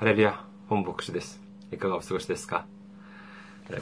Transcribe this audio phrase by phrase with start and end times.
[0.00, 0.40] ハレルヤ、
[0.70, 1.42] 本牧師です。
[1.70, 2.64] いかがお過ごしですか？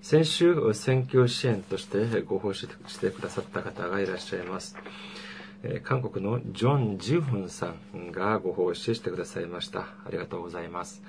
[0.01, 4.77] 先週、選挙支援としてご奉仕してくださった方がいらっしゃいます。
[5.83, 9.79] 韓国のジョン・ジュフンさんがご奉仕してくださいました。
[9.79, 11.01] ありがとうございます。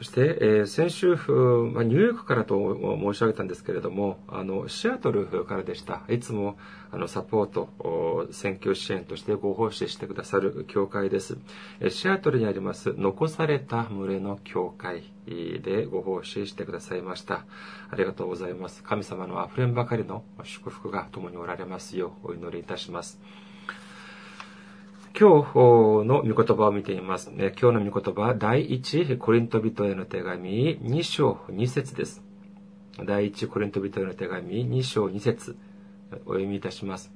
[0.00, 1.08] そして、えー、先週、
[1.74, 6.00] まあ、ニューヨークからと申し上げたんですけれども、あの、シアトルからでした。
[6.08, 6.56] いつも、
[6.90, 11.36] あの、サポート、選挙支援としてご奉仕してくださる教会です。
[11.90, 17.44] シアトルにあります、残された群れの教会でご奉仕してくださいました。
[17.90, 18.82] ありがとうございます。
[18.82, 23.20] 神様の溢れんばかりの祝福が共におられますようお祈りいたします。
[25.18, 25.54] 今日
[26.06, 27.30] の御言葉を見ています。
[27.36, 32.22] 今日の御言葉は第一コリント人への手紙2章2節です。
[33.04, 35.56] 第一コリント人への手紙2章2節
[36.24, 37.12] お読みいたします。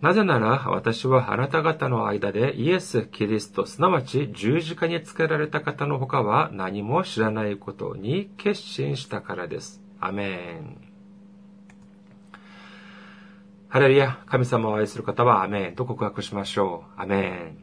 [0.00, 9.80] なぜなら私はあなた方の間でイエス・キリスト、すなわち十字架につけられた方の他は何も知らないことに決心したからです。
[10.00, 10.95] アメン。
[13.68, 17.02] ハレルヤ、神様を愛する方はアメンと告白しましょう。
[17.02, 17.58] アメン。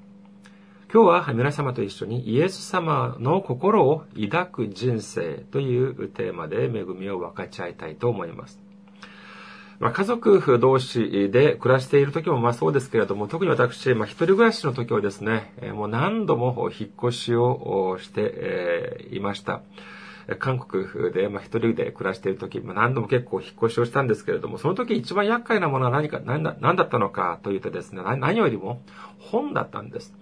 [0.93, 8.59] 今日は皆様と一緒にイエス様の心を抱く人生というテーマで恵みを分かち合いたいと思います。
[9.80, 19.61] まあ、家族同士で暮らしている時もまあそうですけれども、特に私、まあ、一人暮らしの時はですね、もう何度も引っ越しをしていました。
[20.39, 28.82] 韓国で、まあ、一人で暮らしている時、まあ、何度も結構引っ越しをしたんですけれども、その時一番厄介なものは何か、何だ何だったのかというとですね、何よりも
[29.20, 30.14] 本だったんです。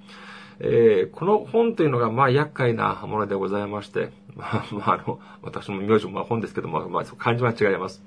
[0.60, 8.04] えー、この本というのが、まあ、厄介なものでございまして、まあ、まあ、あの、私の名字もまあ本ですけども、まあ、漢字は違います。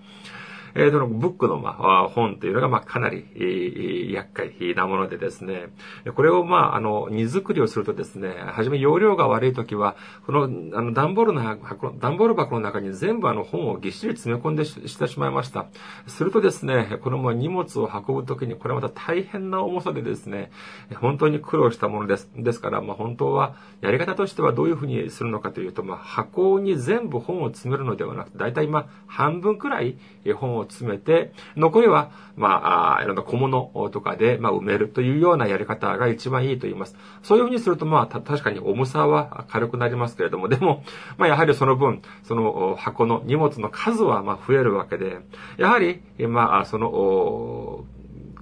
[0.75, 5.67] えー、そのブックの、まあ、本というのが、まあ、かなり、えー、厄介なものでですね、
[6.15, 9.97] これを、まあ、あの、荷造りをするとですね、はじめ容量が悪いときは、
[10.27, 15.67] この、あの、段ボールの箱、段ボール箱の中に全部あの本をぎっしり詰め込んでしてしまいました。
[16.07, 20.51] するとですね、このま荷物を運ぶときに、これまた大変な重さでですね、
[20.97, 22.31] 本当に苦労したものです。
[22.37, 29.97] ですから、まあ、本当は、やり方としてはどういうふうにするのかというと、まあ、箱に全部本を詰めるのではなくて、だいたいまあ、半分くらい
[30.35, 36.97] 本を詰めて、残りは、まあ、いろんな小物とかで、まあ、埋めるというようなやり方が一番いいと言います。
[37.23, 40.83] そういうふうにすると、まあ、確かに重さは軽くなりますけれども、でも、
[41.17, 45.19] まあ、やはりその分、その箱の荷物の数は、まあ、増えるわけで、
[45.59, 47.85] やはり、まあ、その、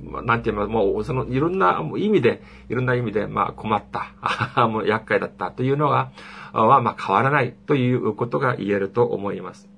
[0.02, 6.10] なんて言いますもう、その、いろんな意味で、いろんな意味で、まあ、困った、 もう厄介だったというのは、
[6.52, 9.71] は、まあ、変わらないということが言えると思います。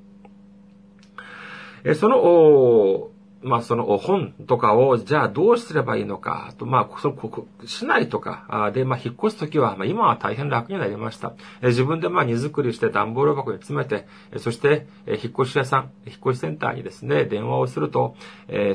[1.84, 3.11] えその、
[3.45, 11.34] まあ、その本とかを、じゃあどうすればいいのか、と、まあ、その、市内とかで、まあ、引っ越すときは、まあ、今は大変楽になりました。
[11.62, 14.06] 自分で、まあ、荷造りして段ボール箱に詰めて、
[14.39, 18.17] そして、引っ越し屋さん、引っ越しセンターにですね、電話をすると、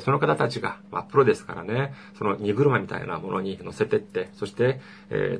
[0.02, 4.81] その方たちが、まあ、プロですからね、その荷車みたいなものに乗せてって、そして、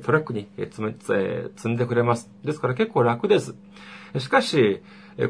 [0.04, 2.28] トラックに、積んでくれます。
[2.44, 3.54] ですから結構楽です。
[4.18, 4.82] しかし、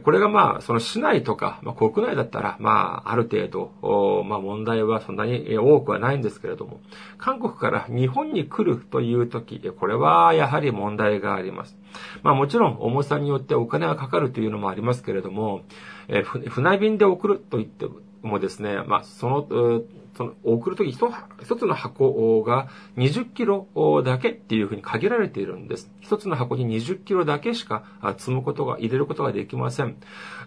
[0.05, 6.81] これがまあ、その市内とか、まあ、国内だったら、まあ、ある程度、まあ、問題はそんなに多くはないんですけれども、
[7.19, 11.77] 韓国から日本に来るという時、これはやはり問題があります。
[12.23, 15.62] まあ、もちろん重さによってお金がかかるというのもありますけれども、
[16.09, 17.87] え船便で送ると言って
[18.23, 19.83] もですね、まあ、その、
[20.20, 22.69] その送るとき一つの箱が
[22.99, 23.67] 20キロ
[24.05, 25.90] だけっていうふうに限られているんです。
[26.00, 27.84] 一つの箱に20キロだけしか
[28.19, 29.96] 積むことが、入れることができません。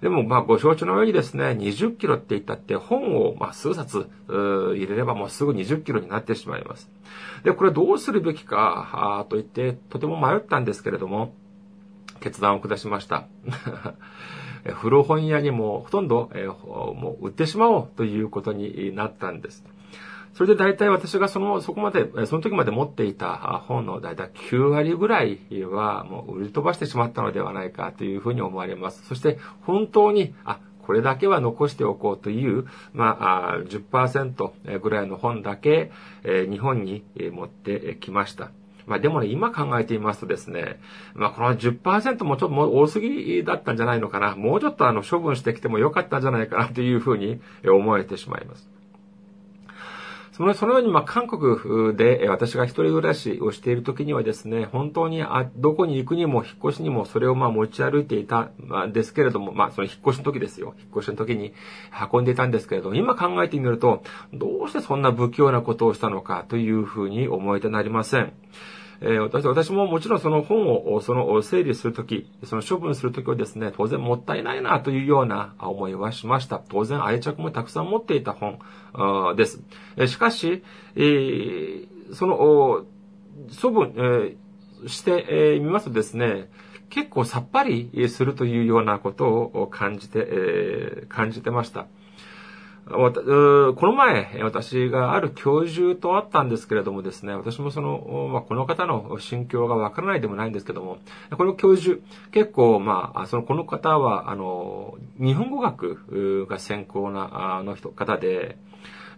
[0.02, 6.92] でも、まあ、ご承知のようにですね、20キロって言ったって本を、まあ、数冊入れればもうすぐ20キロになってしまいます。
[7.44, 11.34] で、これどうするべきか、と言って、とても迷ったんですけれども、
[12.20, 13.26] 決断を下しました。
[14.66, 19.64] 古本屋にもほとんど、え、もう売ってしまおうということになったんです。
[20.34, 29.06] それで大体私がその、そこまで、その時まで持っていた本の大体9割ぐらいはもう売り飛ばしてしまったのではないかというふうに思われます。
[29.06, 35.92] そして本当に、あ、これだけは残しておこうという、まあ、10%ぐらいの本だけ、
[36.24, 38.50] 日本に持ってきました。
[38.86, 40.80] まあでもね、今考えていますとですね、
[41.14, 44.36] まあこの10%もちょっともう多すぎだったんじゃないのかな。
[44.36, 48.73] もうちょっとあの処分してきてもよかったんじゃないかなというふうに思えてしまいます。
[50.34, 58.50] その、そのように、まあ、韓国で私が一人暮らしをしている時にはですね、本当に、あ、どこに行くにも、引っ越しにも、それをまあ持ち歩いていた
[58.88, 60.74] んですけれども、まあ、その引っ越しの時ですよ。
[60.80, 61.54] 引っ越しの時に
[62.12, 64.02] 運んでいたんですけれども、今考えてみると、
[64.34, 68.34] どうしてそんな不器用なことをしたのかというふうに思えてなりません。
[69.06, 76.60] え、私私ももちろんその本をその整理するとき、その処分するときはですね、当然もったいないなというような思いはしました。
[76.70, 78.60] 当然愛着もたくさん持っていた本
[79.36, 79.62] です。
[80.08, 80.64] しかし、
[80.96, 82.86] えー、その
[83.62, 86.50] 処分、えー、してみ、ますとですね、
[86.90, 91.88] 結構さっぱりするというようなことを感じて、えー、感じてました。
[92.86, 100.98] この前、私がある教授と会ったんですけれどもですね、私もその、まあ、この方の心境がわからないでもないんですけども、
[101.32, 102.00] この教授、
[102.32, 108.58] 結構、まあ、その、この方は、あの、日本語学が専攻な、あの人、方で、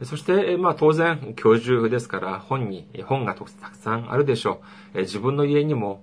[0.04, 4.62] そして、まあ当然、教授ですから、本に、本がたくさんあるでしょ
[4.94, 5.00] う。
[5.00, 6.02] 自分の家にも、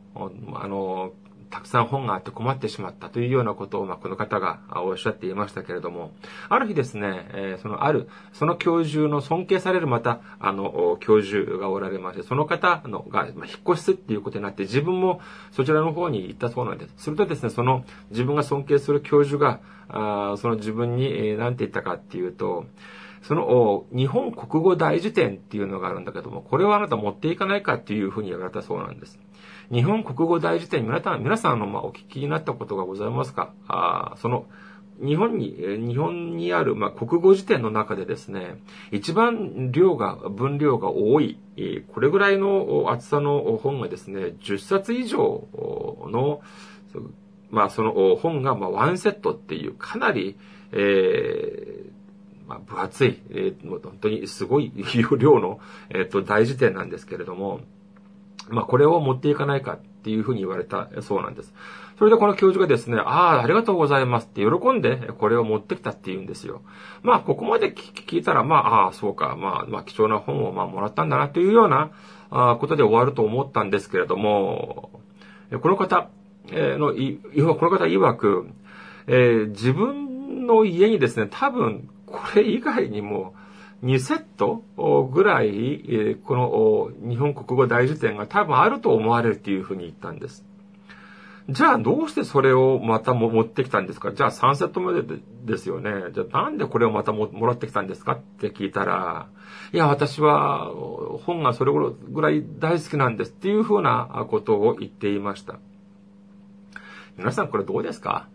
[0.54, 1.12] あの、
[1.52, 6.12] たくさん本があって困ってしまったというようなことを、まあ、この方がおっしゃっていましたけれども、
[6.48, 15.20] ある日ですね、えー、そのある、その教授の尊敬されるまた、あの、教授がおられまして、その方のが、まあ、引っ越しすっていうことになって、自分も
[15.50, 16.94] そちらの方に行ったそうなんです。
[16.96, 22.64] するとですね、その自分が尊敬する教授が、あその自分に、えー、何て言ったかっていうと、
[23.22, 29.18] その、日本国語大辞典っていうのがあるんだけども、これをあなた持っていかないかっていうふうに言われたそうなんです。
[29.72, 33.54] 日本国語大辞典、皆さん、皆さんの、まあ、お聞きになったことがございますか？
[33.68, 34.44] あその、
[35.00, 38.58] 日本に、日本にある、まあ、国語辞典の中でですね、
[38.90, 41.38] 一番量が、分量が多い、
[41.88, 45.48] これぐらいの厚さの本がですね、10冊以上
[46.06, 46.42] の、
[47.50, 50.36] まあ、その本が、まあ、ワンセットっていう、かなり、
[50.72, 51.92] えー
[52.46, 54.70] まあ、分厚い、えー、本当にすごい
[55.18, 57.60] 量の、えっ、ー、と、大辞典なんですけれども、
[58.48, 61.54] まあ、これを持っていかないかっていうふうに言われたそうなんです。
[61.98, 66.62] それでこの教授がですね、ああ、ありがとうございますって喜んでこれを持ってきたって言うんですよ。
[67.02, 71.90] まあ、ここまで聞いたら、まあ、ああ、そうか、まあ、まあ、貴重な本をまあもらったんだなというような
[72.56, 74.90] ことで終わると思ったんですけれども、
[75.60, 76.08] この方
[76.50, 78.48] の、この方曰く、
[79.06, 83.34] えー、自分の家にですね、多分、これ以外にも、
[83.82, 84.62] 2セット
[85.04, 90.44] ぐらい、この日本国語大辞典が多分あると思われるっていうふうに言ったんです。
[91.48, 94.12] じゃあどうしてそれをまた持ってきたんですか？
[94.12, 95.90] じゃあ3セット目でですよね。
[96.14, 99.26] じゃあなんでこれをまたもらってきたんですかって聞いたら、
[99.72, 100.70] いや、私は
[101.26, 105.58] 本がそれぐらい大好きなんですっていうふうなことを言っていました。
[107.16, 108.28] 皆さんこれどうですか？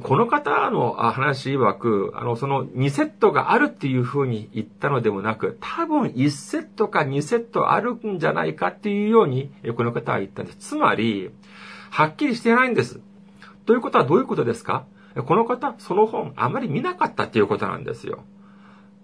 [0.00, 10.58] この方の話曰く、あの、その2セットがあるっていうふうに言ったのでもなく、多分1セットか2セットあるんじゃないかっていうように、この方は言ったんです。
[10.58, 11.30] つまり、
[11.90, 13.00] はっきりしてないんです。
[13.66, 14.86] ということはどういうことですか？
[15.26, 18.24] この方、その本、あまり見なかったっていうことなんですよ。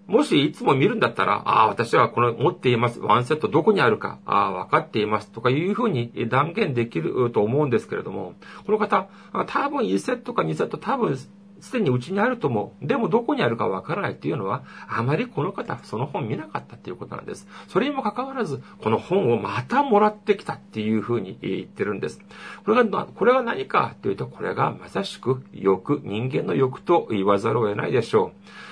[0.09, 2.99] もしいつも見るんだったら、ああ、私はこの持っています。
[2.99, 5.29] ワンセットどこにあるか、ああ、分かっています。
[5.29, 8.33] とかいうふうに断言できると思うんですけれども、
[8.65, 9.07] この方、
[9.45, 11.15] 多分1セットか2セット多分
[11.61, 12.85] すでにうちにあると思う。
[12.85, 17.47] でもどこにあるかわからないっていうのは、あまりこの方、その本見なかったっていうことなんです。
[17.67, 22.19] それにもかかわらず、この本をまたもらってきたっていうふうに言ってるんです。
[22.65, 28.68] これが、これが何かというと、これがまさしく欲、人間の欲と言わざるを得ないでしょう。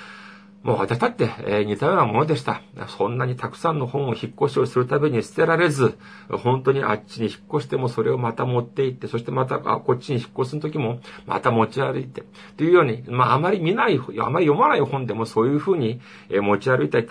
[0.68, 2.62] もう私だって、えー、似たようなものでした。
[2.90, 5.98] そんなにたくさんの本を引っ越しをするたびに捨てられず、
[6.30, 12.26] 本当にあっちに引っ越してもそれをまた持って行って、そしてまたあこっちに引っ越す時もまた持ち歩いて、
[12.58, 17.08] というように、まああまり見ない、あまり読まない本でもそういうふうに、えー、持ち歩いたい、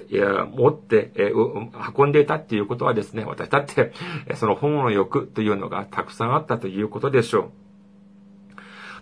[0.55, 3.93] 持って、えー、運んでいたっていうことはですね、私だって、
[4.35, 7.66] その本の欲というのがたくさんあったということでしょう。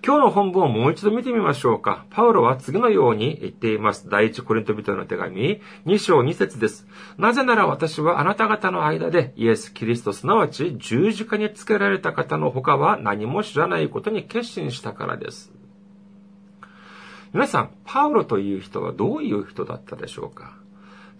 [0.07, 2.05] 今日の本文をもう一度見てみましょうか。
[2.11, 4.07] パウロは次のように言っています。
[4.11, 6.87] 第一コリント人の手紙、2章2節です。
[7.17, 15.51] なぜなら私はあなた方の間でイエス・キリスト、すなわち十字架につけられた方の他は何も知らないことに決心したからです。
[17.33, 20.59] 皆さん、パウロという人はどういう人だったでしょうか？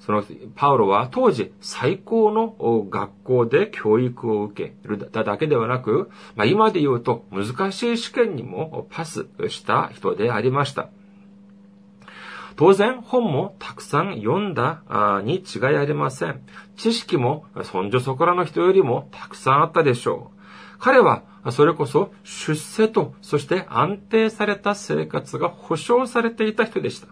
[0.05, 0.23] その
[0.55, 2.55] パウロは当時最高の
[2.91, 10.91] 学校で教育を受けるだけではなく、まあ、今で言うと難しい試験にもパスした人でありました。
[12.57, 14.83] 当然、本もたくさん読んだ
[15.25, 16.43] に違いありません。
[16.77, 20.41] 知識も、そんじょそこらの人よりもたくさんあったでしょう。
[20.79, 27.09] 彼は、それこそ出世と、そして安定された生活が保障されていた人でした。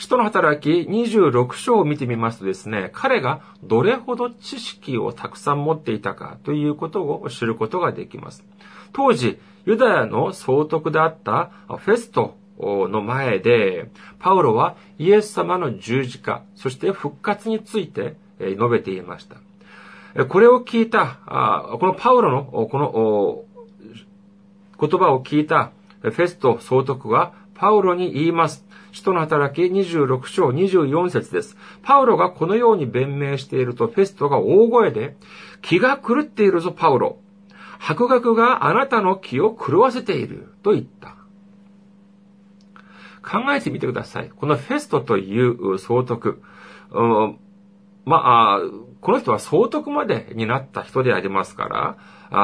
[0.00, 8.42] 使徒の働き26章を見てみますとですね、彼がどれほど知識をたくさん持っていたかということを知ることができます。
[8.94, 13.90] 当時、ユダヤの総督であったフェストの前で、
[14.20, 20.24] パウロはイエス様の十字架、そして復活について述べていました。
[20.24, 21.18] これを聞いた、
[21.78, 23.44] このパウロのこの
[24.80, 28.64] 言葉を聞いたフェスト総督はパウロに言います。
[28.92, 31.56] 使徒の働き26章24節です。
[31.82, 35.16] パウロがこのように弁明していると、フェストが大声で、
[35.62, 37.18] 気が狂っているぞ、パウロ。
[37.78, 41.16] 博学があなたの気を狂わせている、と言った。
[43.22, 44.30] 考えてみてください。
[44.34, 46.42] このフェストという総督。
[46.90, 47.38] うん、
[48.10, 48.60] まあ、
[49.00, 51.96] この人は総督までになった人でありますから、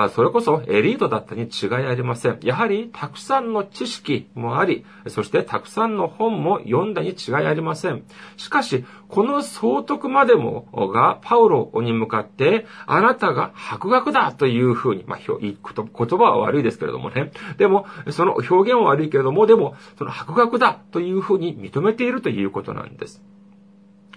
[0.04, 2.38] あそれこそエリートだったに違いありません。
[2.42, 8.04] やはりたくさんの知識もあり、そしてたくさんの本も読んだに違いありません。
[8.36, 15.56] しかし、この総督までもがパウロに向かって、あなたが博学だというふうに、まあ、言
[15.92, 17.32] 葉は悪いですけれどもね。
[17.58, 23.20] でも、その表現は悪いけれども、でも、その博学だというふうに認めているということなんです。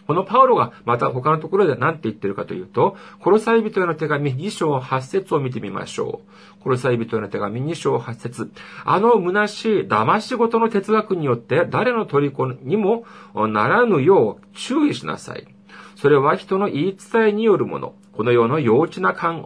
[0.10, 6.22] このパウロがまた他のところで何て言ってるかというと、コロサイ人への手紙2章8節を見てみましょ
[6.58, 6.64] う。
[6.64, 8.52] コロサイ人への手紙2章8節
[8.86, 13.04] あの虚しい騙し事の哲学によって誰の虜にも
[13.36, 15.48] ならぬよう注意しなさい。
[15.96, 17.94] それは人の言い伝えによるもの。
[18.14, 19.44] この世の幼稚な教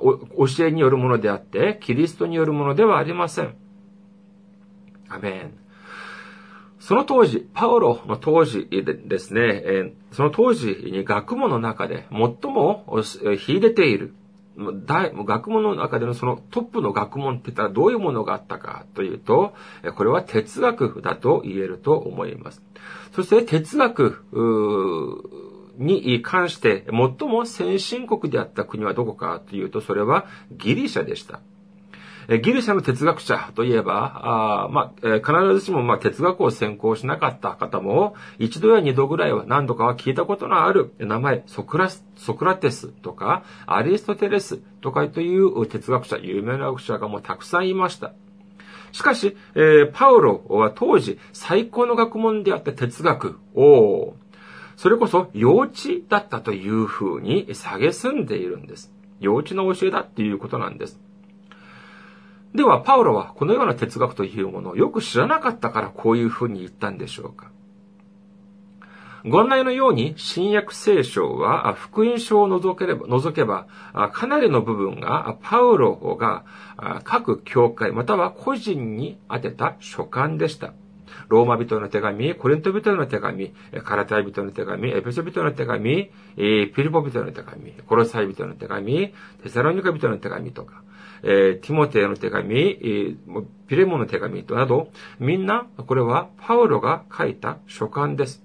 [0.65, 3.53] えによるものであって、キリストによるものではありません。
[5.09, 5.62] アメン。
[6.83, 12.85] その当時、パウロの当時ですね、えその当時に学問の中で最も
[13.37, 14.13] 秀でている、
[14.57, 19.53] 学問の中でのそのトップの学問って言ったらどういうものがあったかというと、
[19.95, 22.61] これは哲学だと言えると思います。
[23.13, 24.25] そして哲学
[25.77, 31.39] に関して最も先進国であった国はどこかというと、それはギリシャでした。
[32.27, 48.13] ギリシャの哲学者といえば、あまあ、必ずしもまあ哲学を専攻しなかった方も、一度や二度ぐらいは何度かは聞いたことのある名前、ソクラソクラテスとか、アリストテレスとかという哲学者、有名な学者がもうたくさんいました。
[48.93, 54.15] しかし、えー、パウロは当時最高の学問であった哲学を、
[54.75, 55.73] それこそ幼稚
[56.09, 58.93] だったというふうに蔑んでいるんです。
[59.19, 60.99] 幼稚な教えだっていうことなんです。
[62.55, 67.51] では、パウロはこのような哲学というものをよく知らなかったからこういうふうに言ったんでしょうか
[69.25, 73.67] ご案内のように、新約聖書は福音書を除ければ、除けば、
[74.11, 76.43] かなりの部分がパウロが
[77.03, 80.73] 各教会または個人に宛てた書簡でした。
[81.29, 90.83] ローマ人の手紙、コリント人の手紙、カラタイ人の手紙、エペソ人の手紙、ピリポ人の手紙、コロサイ人の手紙、テサロニカ人の手紙とか、
[91.23, 92.77] えー、ティモテへの手紙、
[93.67, 94.89] ピレモの手紙など、
[95.19, 98.43] みんな、これはパウロが書いた書簡です。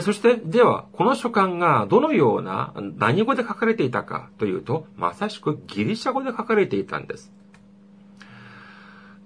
[0.00, 7.32] そして、では、この書簡がどのような、何語で書かれていたかというと、まさしくギリシャ語で書かれていたんです。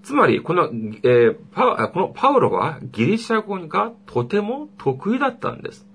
[0.02, 5.87] つまり、この、えー、パこのパウロはギリシャ語がとても得意だったんです。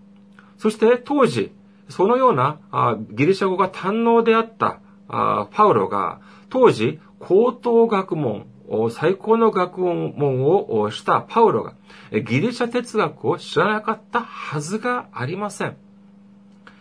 [0.58, 1.52] そして当時、
[1.90, 8.48] そのようなあギリシャ語が堪能であったあパウロが当時高等学問、
[8.92, 11.76] 最高の学問をしたパウロが
[12.12, 15.78] ギリシャ哲学を知らなかったはずがありません。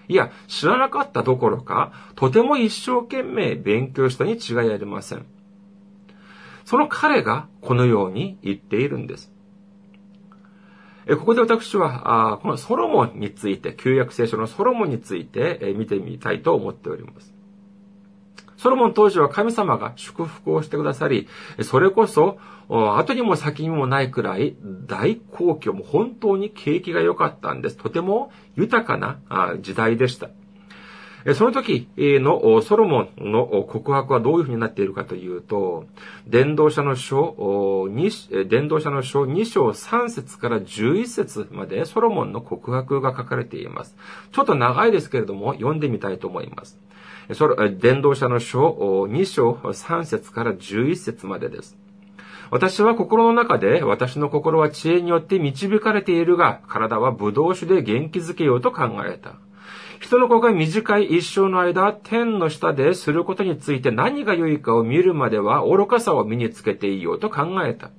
[0.08, 5.24] いや、知らなかったどころか、とても一生懸命勉強したに違いありません。
[6.64, 9.32] その彼がこのように言っているんです。
[11.08, 17.34] ここで私は、このソロモンについて、旧約聖書のソロモンについて見てみたいと思っております。
[18.62, 21.26] ソロモン当時は神様が祝福をしてくださり、
[21.62, 22.38] それこそ、
[22.68, 24.54] 後にも先にもないくらい
[24.86, 27.76] 大好況も本当に景気が良かったんです。
[27.76, 29.18] とても豊かな
[29.60, 30.30] 時代でした。
[31.34, 35.86] その時のソロモンの告白はどういうふうになっているかというと、
[36.28, 37.88] 伝道者の書、
[38.48, 43.96] 伝道者の書2章3節から11節までソロモンの告白が書かれています。
[44.30, 46.78] ちょっと長いですけれども、読んでみたいと思います。
[47.78, 48.70] 伝道者の書
[49.08, 51.76] 2章3節から11節までです。
[52.50, 59.36] 私は心の中で、私の心は知恵によって導かれているが、体は葡萄酒で元気づけようと考えた。
[60.00, 67.90] 人の子が短い一生の間、天の下ですることについて何が良いかを見るまでは愚かさを身につけていようと考えた。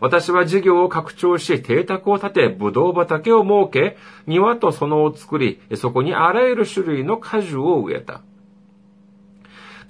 [0.00, 8.22] 私は事業を拡張し、邸宅を建て、葡萄畑を設け、庭と園を作り、そこにあらゆる種類の果樹を植えた。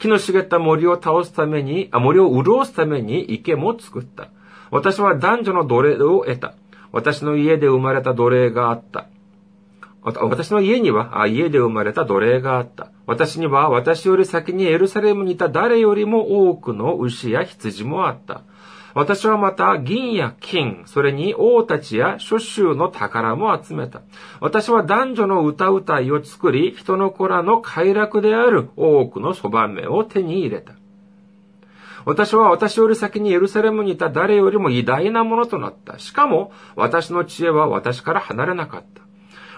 [0.00, 4.30] 木の茂った森を倒すために、あ森を潤すために池も作った。
[4.71, 6.54] 私は男女の奴隷を得た。
[6.90, 9.07] 私の家で生まれた奴隷があった。
[10.02, 12.90] 私の家には家で生まれた奴隷があった。
[13.07, 18.42] 私には私より先にエルサレムにいた誰よりも多くの牛や羊もあった。
[18.95, 24.03] 私はまた銀や金、それに王たちや諸州の宝も集めた。
[24.41, 30.75] 私は男女の歌うたいを作り、人の子らの快楽である多くのそばめを手に入れた。
[32.05, 35.99] 私は私より先にエルサレムにいた誰よりも偉大なものとなった。
[35.99, 39.03] しかも、私の知恵は私から離れなかった。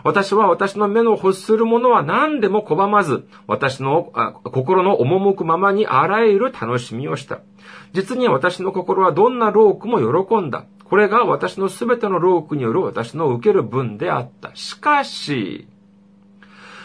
[0.05, 4.13] 私は私の目の欲するものは何でも拒まず、私の
[4.45, 7.41] 心の赴くままにあらゆる楽しみをした。
[7.93, 10.65] 実に私の心はどんなロークも喜んだ。
[10.85, 14.51] これが私のすべてのロークによる私の受ける分であった。
[14.55, 15.67] しかし、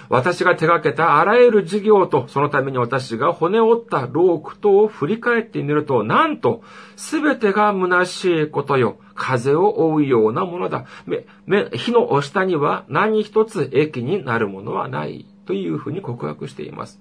[0.09, 6.63] 私が手掛けたあらゆる事業と、そのために私が骨折った労苦とを振り返ってみると、なんと、
[6.95, 8.97] すべてが虚しいことよ。
[9.15, 10.85] 風を追うようなものだ。
[11.05, 15.25] 目、目火の下には何一つ益になるものはない。
[15.45, 16.99] というふうに告白しています。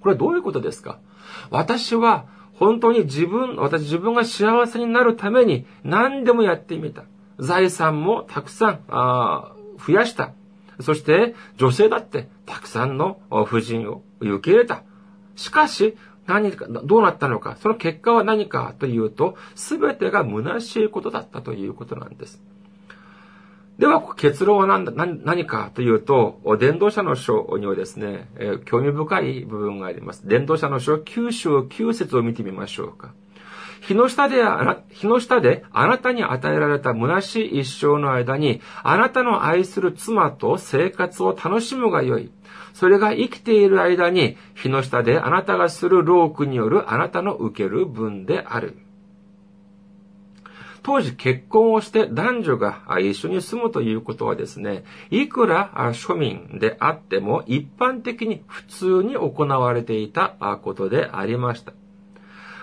[0.00, 1.00] これはどういうことですか？
[1.50, 2.24] 私は
[2.54, 7.04] 本当に自分、私自分が幸せになるために何でもやってみた。
[7.38, 10.32] 財産もたくさんああ増やした。
[10.80, 14.82] そして女性だってたくさんの婦人を受け入れた。
[15.34, 15.96] しかし、
[16.26, 22.42] 何か、どうなったのか、その結果は何かというと、すべてが虚しいことだったということなんです。
[23.78, 30.26] では、結論は何だ何かというと、伝道者の書にはですね、えー、興味深い部分があります。
[30.26, 33.12] 伝道者の書9章9節を見てみましょうか。
[33.86, 42.32] 日の下であ日の下であなたに与えられた虚しい一生の間に、あなたの愛する妻と生活を楽しむがよい。
[42.74, 48.76] それが生きている間に、日の下であなたがする労苦によるあなたの受ける分である。
[50.82, 60.30] 当時結婚をして男女が一緒に住むということはですね、いくら庶民であっても一般的に普通に行われていた
[60.62, 61.72] ことでありました。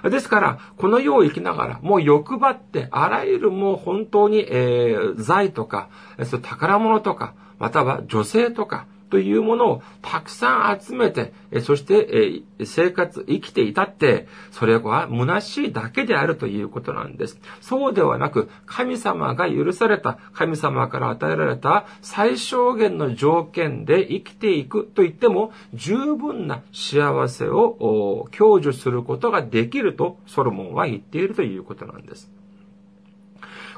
[0.09, 5.89] ですから、この世を生きながら、もう欲張って、あらゆるもう本当に、えー、財とか、
[6.25, 17.39] そ宝物とか、または女性とか、というものをたくさん集めて、そして生活、生きていたって、それは虚しいだけであるということなんです。
[17.61, 32.31] そうではなく、神様が許された、神様から与えられた最小限の条件で生きていくと言っても、十分な幸せを享受することができるとソロモンは言っているということなんです。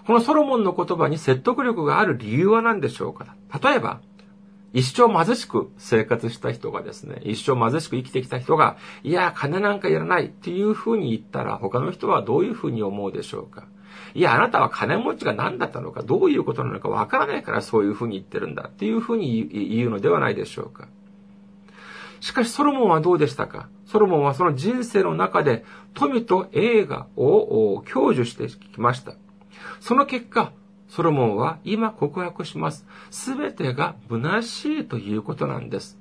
[0.07, 3.99] このソロモンの言葉に説得力がある理由は何でしょうか例えば、
[4.75, 13.67] 一生貧しく生活した人がですね、一生貧しく生きてきた人が、いや、金なんかいらないっていうふうに言ったら、他の人はどういうふうに思うでしょうか
[14.13, 20.89] いや、あなたは金持ちが何だったのか、どういうことなのかわからないからそういうふうに言ってるんだっていうふうに言うのではないでしょうか。
[22.19, 29.13] しかしソロモンはどうでしたかソロモンはその人生の中で富と栄華を享受してきました。
[29.79, 30.51] その結果、
[30.87, 32.85] ソロモンは今告白します。
[33.11, 35.97] すべてが虚しいということなんです。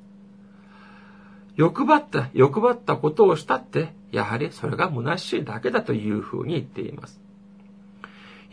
[1.57, 7.24] 欲張った、欲張ったことをしたって、やはりそれが虚しいだけだというふうに言っています。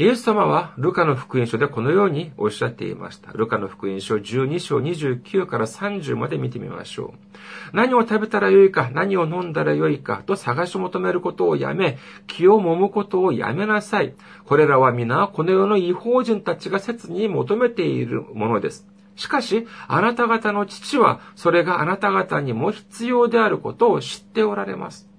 [0.01, 3.31] イエス様はルカの福音書でこのようにおっしゃっていました。
[3.33, 7.75] ルカの福音書12章29から30まで見てみましょう。
[7.75, 14.15] 何を食べたらよいか、何を飲んだらよいかと探し求めることをやめ、気を揉むことをやめなさい。
[14.45, 18.87] これらは皆この世の違法人たちが切に求めているものです。
[19.15, 25.10] しかし、あなた方の父は、それがあなた方にも必要であることを知っておられます。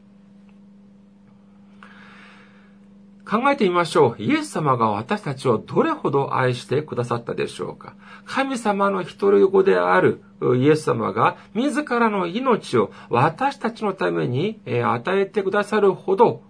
[3.29, 4.23] 考えてみましょう。
[4.23, 7.95] イエス様が私たちをどれほど愛してくださったでしょうか。
[8.25, 10.23] 神様の一人子である
[10.57, 16.43] イエス様が自らの命を私たちのために与えてくださるほど、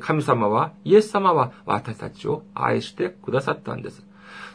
[0.00, 4.04] 神様は、イエス様は私たちを愛してくださったんです。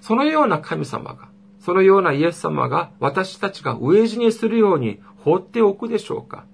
[0.02, 6.45] そのような神様が、そのようなイエス様が私たちが飢え死にするように放っておくでしょうか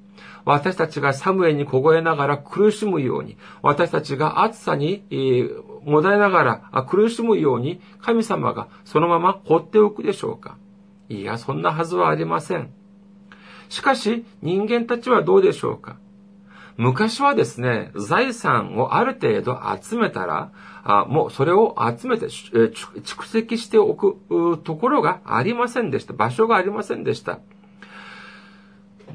[0.46, 10.58] 私たちが寒いに凍えながら苦しむように、私たちが暑さに、えー、もだえながら苦しむように、神様がそのまま放っておくでしょうか
[11.10, 12.72] いや、そんなはずはありません。
[13.70, 15.98] しかし、人間たちはどうでしょうか
[16.78, 20.52] 昔はですね、財産をある程度集めたら、
[20.84, 24.18] あもうそれを集めて、蓄積しておく
[24.64, 26.14] ところがありませんでした。
[26.14, 27.40] 場所がありませんでした。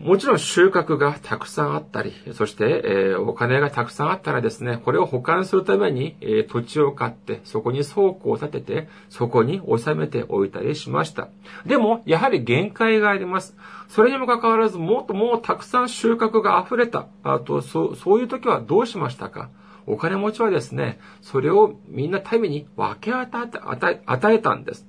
[0.02, 11.28] もちろん収穫がたくさんあったり、そして、えー、お金がたくさんあったらですね、これを保管するために、えー、土地を買って、そこに倉庫を建てて、そこに収めておいたりしました。
[11.66, 13.56] でも、やはり限界があります。
[13.88, 17.06] それにもかかわらず、もっともうたくさん収穫が溢れた。
[17.22, 19.50] あと、そう、そういう時はどうしましたか？
[19.87, 24.85] お金持ちはですね、それをみんなために分け与え、与え、与えたんです。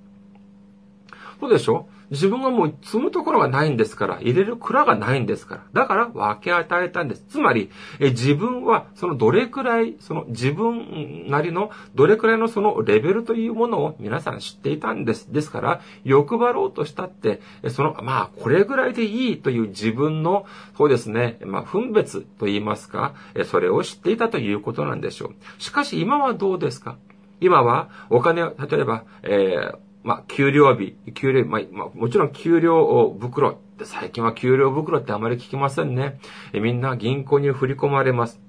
[1.40, 1.97] そうでしょう？
[2.10, 5.64] 自分がもう積むところがないんですから、入れる蔵がないんですから。
[5.74, 7.26] だから分け与えたんです。
[7.30, 15.32] つまり、え自分はそのどれくらい、その自分なりのどれくらいのそのレベルというものを皆さん知っていたんです。
[15.34, 20.46] ですから、欲張ろうとしたって、その、まあ、これぐらいでいいという自分の、
[20.78, 23.16] そうですね、まあ、分別と言いますか、
[23.46, 25.62] それを知っていたということなんでしょう。
[25.62, 26.98] しかし今はどうですか？
[27.40, 33.84] 今はお金を、例えば、えーまあ、給料日、給料日、まあ、まあ、もちろん給料袋って。
[33.84, 36.20] 最近は給料袋ってあまり聞きませんね。
[36.54, 38.40] えみんな銀行に振り込まれます。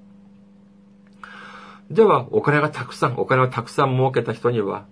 [1.91, 4.85] では、お金がたくさん、お金をたくさん儲けた人には、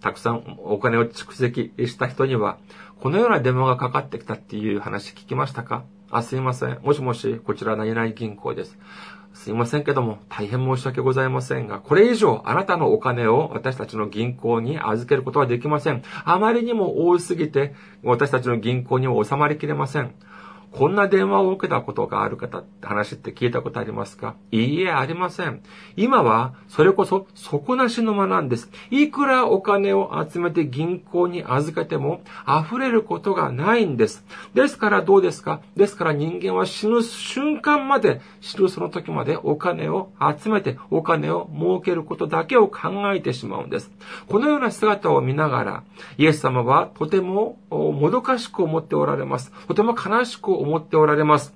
[0.00, 2.58] たくさんお金を蓄積した人には、
[3.00, 5.82] このような電話がかかってきたっていう話聞きましたか？
[6.12, 6.78] あ、すいません。
[6.82, 8.78] もしもし、こちら何々銀行です。
[9.34, 16.02] すいませんけども、大変申し訳ございませんが、これ以上あなたのお金を私たちの銀行に預けることはできません。
[16.24, 20.14] あまりにも多すぎて、私たちの銀行には収まりきれません。
[20.72, 24.36] こんな電話を受けたことがある方って話って聞いたことありますか？
[24.50, 25.62] いいえ、ありません。
[25.96, 28.70] 今は、それこそ底なしの間なんです。
[28.90, 34.24] いくらお金を集めて銀行に預けても溢れることがないんです。
[34.54, 35.60] ですからどうですか？
[35.76, 40.10] ですから人間は死ぬ瞬間まで、死ぬその時までお金を
[40.42, 43.90] 集めてお金を儲けることだけを考えてしまうんです。
[44.26, 45.84] このような姿を見ながら、
[46.16, 49.52] イエス様はとてももどかしく思っておられます。
[49.68, 51.54] とても悲しく思っておられます。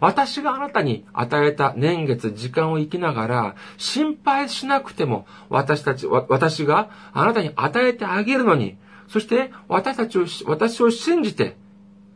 [0.00, 8.76] 私があなたに与えた年月、時間を生きながら、心配しなくても、私たち、私があなたに与えてあげるのに、
[9.08, 11.56] そして私たちを、私を信じて、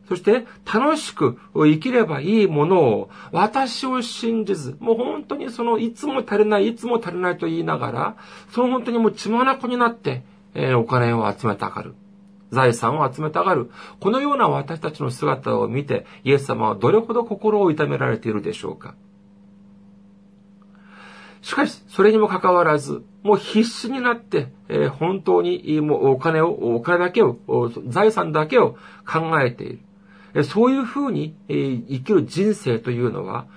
[0.07, 8.15] そして楽しく生きればいいものを私を信じず、もう本当にそのいつも足りない、いつも足りないと言いながら、
[8.51, 11.95] その本当にもう血眼になって、えー、お金を集めたがる。
[12.51, 13.71] 財産を集めたがる。
[13.99, 18.95] このような私たちの姿を見て、イエス様はどれほど心を痛められているでしょうか。
[21.41, 27.37] しかし、それにもかかわらず、もう必死になって、えー、本当にもうお金を、お金だけを、
[27.87, 29.79] 財産だけを考えてい
[30.33, 30.43] る。
[30.43, 33.47] そういうふうに、えー、生きる人生というのは、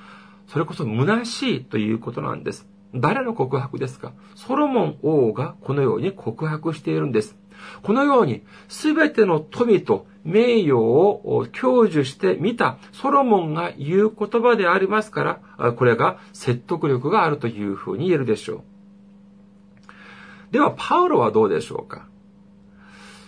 [0.46, 2.68] それこそ虚しいということなんです。
[2.94, 4.12] 誰の告白ですか？
[4.34, 7.36] ソロモン王がこのように告白しているんです。
[7.82, 20.52] このように、すべての富と名誉を享受してみたソロモンが言う言葉でありますから、これが説得力があるというふうに言えるでしょう。
[20.52, 22.08] では、パウロはどうでしょうか？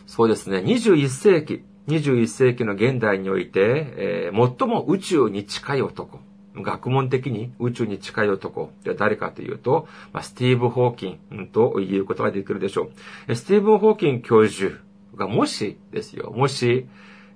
[0.06, 6.20] そうですね、21世紀、21世紀の現代において、えー、最も宇宙に近い男。
[6.54, 12.90] 学問的に宇宙に近い男って誰かというと、まあ、スティーブ・ホーキンということができるでしょ
[13.28, 13.34] う。
[13.34, 14.76] スティーブ・ホーキン教授
[15.16, 16.86] がもしですよ、もし、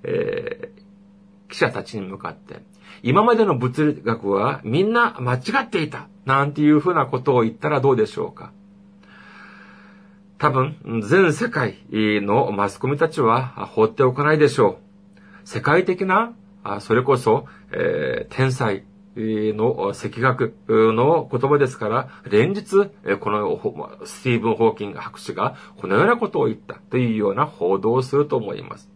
[0.03, 2.61] えー、記者たちに向かって、
[3.03, 8.51] 今までの物理学はみんな間違っていたなんていうふうなことを言ったらどうでしょうか
[10.37, 14.79] 多分、全世界のマスコミたちは放っておかないでしょ
[15.45, 15.47] う。
[15.47, 16.33] 世界的な、
[16.79, 18.83] それこそ、えー、天才、
[19.17, 23.59] の赤学の言葉ですから、連日、この
[24.05, 28.89] スティーブン・ホーキング博士がこのようなことを言ったというような報道をすると思います。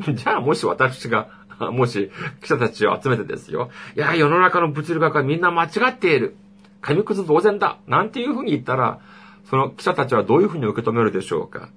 [0.14, 1.28] じゃあ、もし私が、
[1.70, 3.70] もし記者たちを集めてですよ。
[3.96, 6.36] いや、世の中の物理学はみんな間違っている。
[6.80, 9.00] 紙くず同然だなんていうふうに言ったら、
[9.44, 11.70] その記者たちはどういうふうに受け止めるでしょうか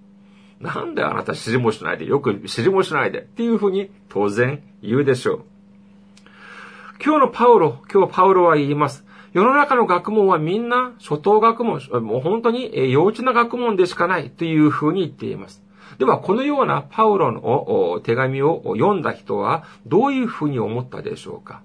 [0.59, 5.45] なんであなた知りもしないで、よく知りもしないでっていうふうに当然言うでしょう。
[7.03, 9.05] 今日のパウロ、今日パウロは言います。
[9.31, 15.63] 世の中の学問はみんな初等学問、もう本当に幼稚な学問でしかないというふうに言っています。
[15.99, 21.61] では、このようなパウロの手紙を読んだ人はどういうふうに思ったでしょうか？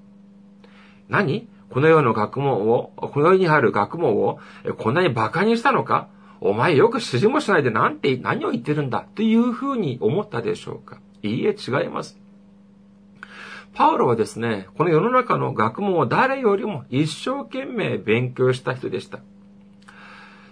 [1.08, 1.48] 何？
[1.70, 4.38] この世の学問を、この世にある学問を
[4.76, 6.08] こんなに馬鹿にしたのか？
[6.40, 9.06] お前よく指示もしないでなんて、何を言ってるんだ？
[9.14, 10.98] というふうに思ったでしょうか？
[11.22, 12.20] いいえ、違います。
[13.74, 19.20] パウロはですね、この世の中の学問を誰よりも一生懸命勉強した人でした。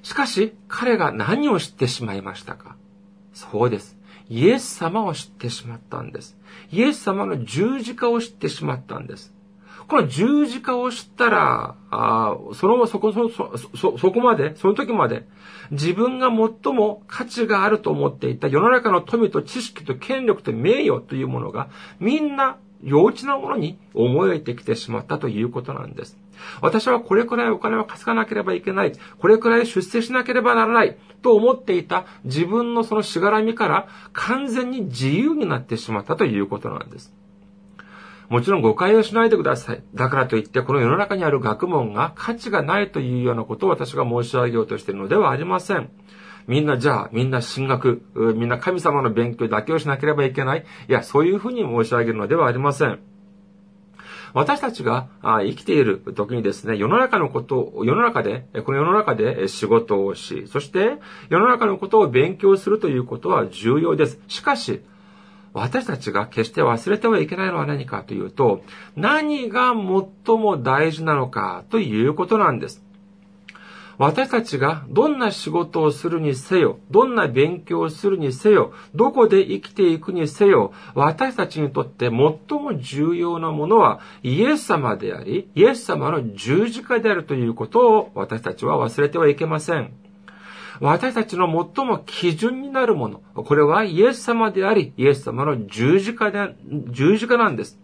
[0.02, 2.76] しかし、彼が何を知ってしまいましたか？
[3.34, 3.98] そうです。
[4.28, 6.38] イエス様を知ってしまったんです。
[6.72, 9.34] イエス様の十字架を知ってしまったんです。
[9.88, 15.26] この十字架を知ったら、あその、そこ、そ、そ、そ、そこまで、その時まで、
[15.72, 26.18] 自分が最も価値があると思っていた世の中の富と知識と権力と名誉というものが、みんな幼稚なものに思えてきてしまったということなんです。
[26.62, 28.92] 私はこれくらいお金を稼がなければいけない。
[29.18, 30.96] これくらい出世しなければならない。
[31.22, 37.12] と思っていた自分のそのしがらみから完全に自由になってしまったということなんです。
[38.30, 39.82] もちろん誤解をしないでください。
[39.94, 45.90] だからといってこの世の中にある学問が価値がないというようなことを私が申し上げようとしているのではありません。
[46.50, 48.02] みんなじゃあ、みんな進学、
[48.34, 50.64] みんな神様の勉強だけをしなければいけない。
[50.88, 52.98] いや、そういうふうに申し上げるのではありません。
[54.34, 64.18] 私たちが生きている時にですね、世の中のことを、世の中で、この世の中で仕事をし、そして世の中のことを勉強するということは重要です。
[64.26, 64.80] しかし、
[65.52, 68.64] 私たちが決して忘れてはいけないのは何かというと、
[68.96, 72.89] 何が最も大事なのかということなんです。
[74.00, 82.10] 私たちがどんな仕事をするにせよ、どんな勉強をするにせよ、どこで生きていくにせよ、私たちにとって最
[82.58, 89.92] も重要なものはイエス様であり、イエス様の十字架であるということを私たちは忘れてはいけません。
[90.80, 93.20] 私たちの最も基準になるもの。
[93.34, 96.56] これはイエス様であり、イエス様の十字架で、
[96.88, 97.78] 十字架なんです。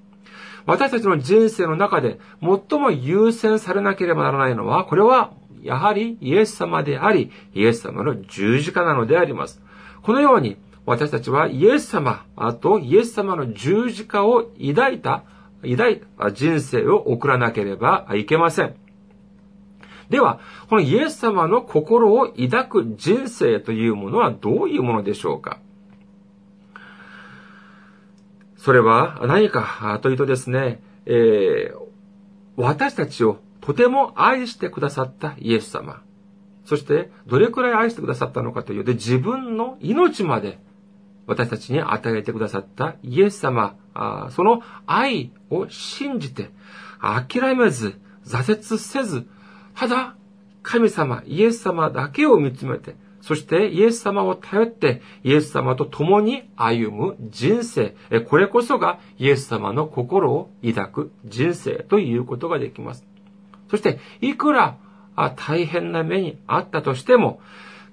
[0.64, 5.32] 私たちの人生の中で最も優先されなければならないのは、これは
[5.66, 9.60] やはりイエス様であり、イエス様の十字架なのであります。
[10.02, 15.24] このように、私たちはイエス様あとイエス様の十字架を抱いた、
[15.62, 18.76] 抱いた人生を送らなければいけません。
[20.08, 20.38] では、
[20.70, 25.58] このイエス様の心を抱く人生というものはどういうものでしょうか？
[28.56, 31.78] それは何かというとですね、えー、
[32.56, 36.00] 私たちをとても愛してくださったイエス様。
[36.66, 40.60] そして、どれくらい愛してくださったのかというと、自分の命まで
[41.26, 43.74] 私たちに与えてくださったイエス様、
[44.30, 46.50] その愛を信じて、
[47.00, 49.26] 諦めず、挫折せず、
[49.74, 50.14] ただ、
[50.62, 57.96] 神様、イエス様だけを見つめて、そしてイエス様を頼って、イエス様と共に歩む人生。
[58.28, 63.04] これこそがイエス様の心を抱く人生ということができます。
[63.70, 64.76] そして、いくら
[65.36, 67.40] 大変な目にあったとしても、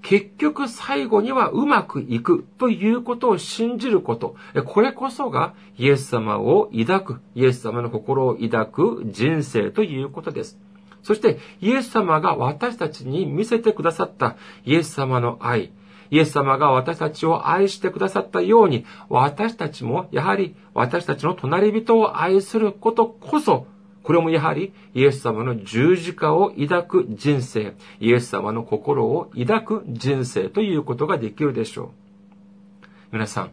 [0.01, 4.35] 結局最後にはうまくいくということを信じること。
[4.65, 10.59] これこそがイエス様を抱く、イエス様の心を抱く人生ということです。
[11.03, 15.71] そしてイエス様が私たちに見せてくださったイエス様の愛。
[16.11, 23.67] イエス様が私たちを愛してくださったように、私たちもやはり私たちの隣人を愛することこそ
[24.03, 32.85] これもやはりイエス様の十字架を抱く人生、イエス様の心を抱く人生ということができるでしょう。
[33.13, 33.51] 皆さん、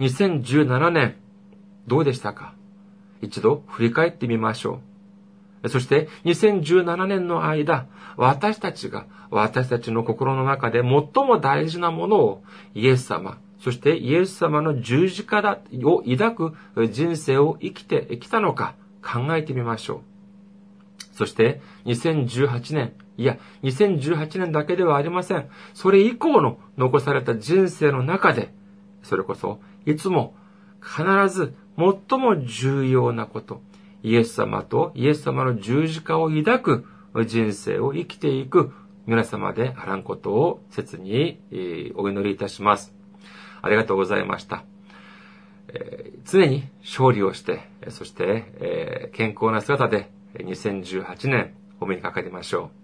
[0.00, 1.16] 2017年、
[1.86, 2.54] どうでしたか？
[3.22, 4.80] 一度振り返ってみましょ
[5.62, 5.68] う。
[5.68, 12.42] そして、2017年の間、私たちが、私たちの心の中で最も大事なものを、
[12.74, 16.54] イエス様、そしてイエス様の十字架を抱く
[16.90, 18.74] 人生を生きてきたのか、
[19.04, 20.00] 考えてみましょう。
[21.12, 25.48] そして、2018年、いや、2018年だけではありません。
[25.74, 28.52] それ以降の残された人生の中で、
[29.02, 30.34] それこそ、いつも、
[30.80, 33.60] 必ず、最も重要なこと、
[34.04, 36.86] イエス様とイエス様の十字架を抱く
[37.26, 38.72] 人生を生きていく
[39.06, 41.40] 皆様であらんことを切に
[41.96, 42.94] お祈りいたします。
[43.62, 44.73] ありがとうございました。
[45.74, 52.83] え常に勝利をして、そして、え健康な姿で2018年お目にかかりましょう。